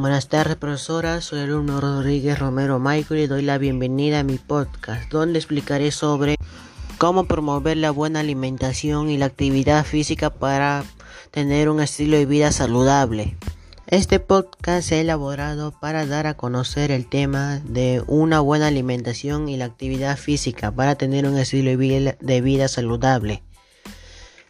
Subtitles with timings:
[0.00, 1.20] Buenas tardes, profesora.
[1.20, 5.90] Soy el alumno Rodríguez Romero Michael y doy la bienvenida a mi podcast, donde explicaré
[5.90, 6.36] sobre
[6.96, 10.84] cómo promover la buena alimentación y la actividad física para
[11.30, 13.36] tener un estilo de vida saludable.
[13.88, 19.50] Este podcast se ha elaborado para dar a conocer el tema de una buena alimentación
[19.50, 23.42] y la actividad física para tener un estilo de vida saludable.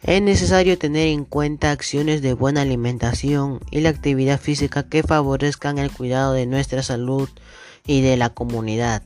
[0.03, 5.77] Es necesario tener en cuenta acciones de buena alimentación y la actividad física que favorezcan
[5.77, 7.29] el cuidado de nuestra salud
[7.85, 9.03] y de la comunidad.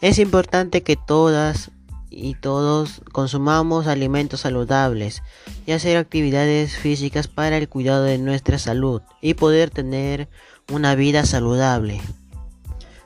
[0.00, 1.72] Es importante que todas
[2.10, 5.24] y todos consumamos alimentos saludables
[5.66, 10.28] y hacer actividades físicas para el cuidado de nuestra salud y poder tener
[10.72, 12.00] una vida saludable.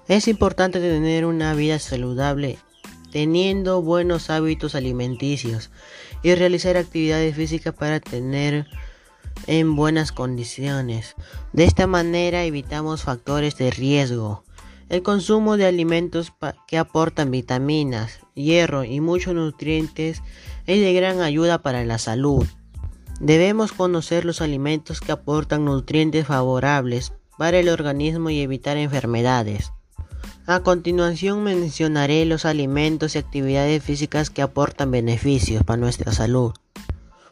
[0.09, 2.59] Es importante tener una vida saludable
[3.11, 5.71] teniendo buenos hábitos alimenticios
[6.23, 8.67] y realizar actividades físicas para tener
[9.47, 11.15] en buenas condiciones.
[11.53, 14.45] De esta manera evitamos factores de riesgo.
[14.89, 16.33] El consumo de alimentos
[16.67, 20.23] que aportan vitaminas, hierro y muchos nutrientes
[20.67, 22.47] es de gran ayuda para la salud.
[23.21, 29.73] Debemos conocer los alimentos que aportan nutrientes favorables para el organismo y evitar enfermedades.
[30.51, 36.55] A continuación mencionaré los alimentos y actividades físicas que aportan beneficios para nuestra salud.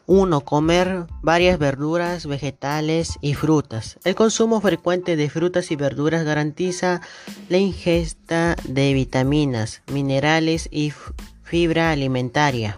[0.05, 0.39] 1.
[0.39, 3.99] Comer varias verduras, vegetales y frutas.
[4.05, 7.01] El consumo frecuente de frutas y verduras garantiza
[7.49, 10.93] la ingesta de vitaminas, minerales y
[11.43, 12.77] fibra alimentaria,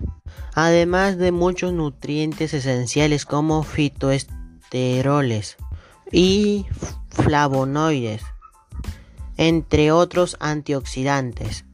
[0.55, 5.57] además de muchos nutrientes esenciales como fitoesteroles
[6.11, 6.65] y
[7.11, 8.23] flavonoides
[9.37, 11.65] entre otros antioxidantes.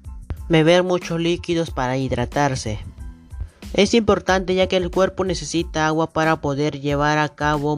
[0.49, 2.79] Beber muchos líquidos para hidratarse.
[3.73, 7.75] Es importante ya que el cuerpo necesita agua para poder llevar a cabo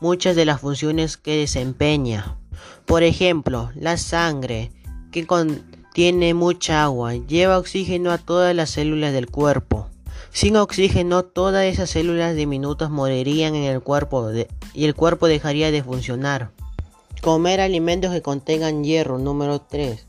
[0.00, 2.36] muchas de las funciones que desempeña.
[2.86, 4.72] Por ejemplo, la sangre,
[5.10, 9.88] que contiene mucha agua, lleva oxígeno a todas las células del cuerpo.
[10.32, 14.30] Sin oxígeno, todas esas células diminutas morirían en el cuerpo
[14.74, 16.52] y el cuerpo dejaría de funcionar.
[17.22, 20.06] Comer alimentos que contengan hierro, número 3.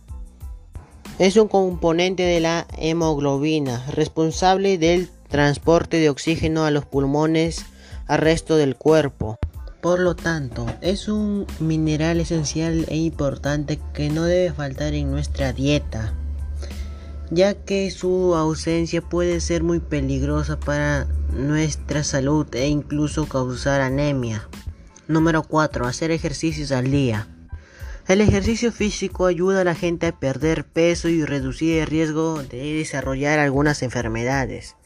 [1.20, 7.66] Es un componente de la hemoglobina, responsable del transporte de oxígeno a los pulmones
[8.08, 9.38] al resto del cuerpo.
[9.82, 15.54] Por lo tanto, es un mineral esencial e importante que no debe faltar en nuestra
[15.54, 16.14] dieta,
[17.32, 24.48] ya que su ausencia puede ser muy peligrosa para nuestra salud e incluso causar anemia.
[25.12, 25.88] Número 4.
[25.88, 27.28] Hacer ejercicios al día.
[28.08, 32.76] El ejercicio físico ayuda a la gente a perder peso y reducir el riesgo de
[32.76, 34.78] desarrollar algunas enfermedades.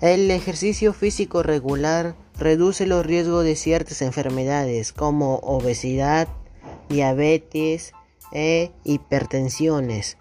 [0.00, 6.26] El ejercicio físico regular reduce los riesgos de ciertas enfermedades como obesidad,
[6.88, 7.92] diabetes
[8.32, 10.18] e hipertensiones.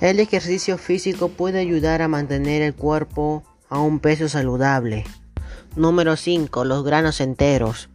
[0.00, 5.04] El ejercicio físico puede ayudar a mantener el cuerpo a un peso saludable.
[5.76, 6.64] Número 5.
[6.64, 7.90] Los granos enteros.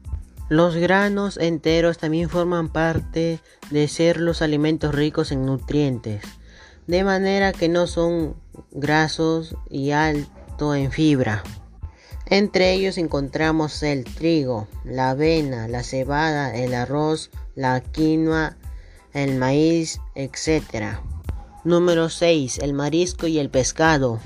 [0.49, 3.39] Los granos enteros también forman parte
[3.69, 6.23] de ser los alimentos ricos en nutrientes,
[6.87, 8.35] de manera que no son
[8.71, 11.43] grasos y alto en fibra.
[12.25, 18.57] Entre ellos encontramos el trigo, la avena, la cebada, el arroz, la quinoa,
[19.13, 20.97] el maíz, etc.
[21.63, 22.59] Número 6.
[22.59, 24.19] El marisco y el pescado.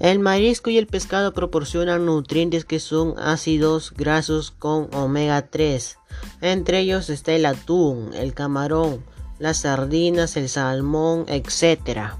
[0.00, 5.98] El marisco y el pescado proporcionan nutrientes que son ácidos grasos con omega 3.
[6.40, 9.04] Entre ellos está el atún, el camarón,
[9.38, 12.14] las sardinas, el salmón, etc.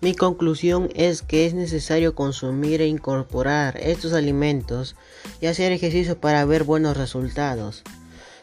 [0.00, 4.96] Mi conclusión es que es necesario consumir e incorporar estos alimentos
[5.42, 7.82] y hacer ejercicio para ver buenos resultados.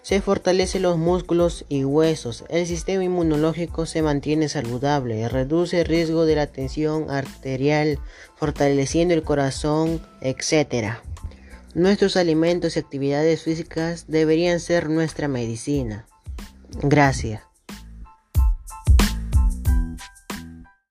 [0.05, 6.27] Se fortalecen los músculos y huesos, el sistema inmunológico se mantiene saludable, reduce el riesgo
[6.27, 7.97] de la tensión arterial,
[8.35, 10.97] fortaleciendo el corazón, etc.
[11.73, 16.05] Nuestros alimentos y actividades físicas deberían ser nuestra medicina.
[16.83, 17.41] Gracias.